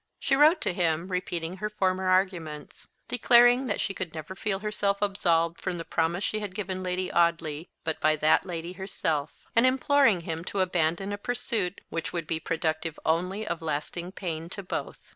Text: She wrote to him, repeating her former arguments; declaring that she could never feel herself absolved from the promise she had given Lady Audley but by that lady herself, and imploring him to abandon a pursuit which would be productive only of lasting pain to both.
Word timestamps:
She 0.19 0.35
wrote 0.35 0.61
to 0.61 0.73
him, 0.73 1.09
repeating 1.09 1.57
her 1.57 1.69
former 1.69 2.07
arguments; 2.09 2.87
declaring 3.07 3.67
that 3.67 3.79
she 3.79 3.93
could 3.93 4.15
never 4.15 4.33
feel 4.33 4.57
herself 4.57 4.99
absolved 4.99 5.61
from 5.61 5.77
the 5.77 5.85
promise 5.85 6.23
she 6.23 6.39
had 6.39 6.55
given 6.55 6.81
Lady 6.81 7.11
Audley 7.11 7.69
but 7.83 8.01
by 8.01 8.15
that 8.15 8.43
lady 8.43 8.73
herself, 8.73 9.31
and 9.55 9.67
imploring 9.67 10.21
him 10.21 10.43
to 10.45 10.61
abandon 10.61 11.13
a 11.13 11.19
pursuit 11.19 11.81
which 11.89 12.11
would 12.13 12.25
be 12.25 12.39
productive 12.39 12.97
only 13.05 13.45
of 13.45 13.61
lasting 13.61 14.11
pain 14.11 14.49
to 14.49 14.63
both. 14.63 14.97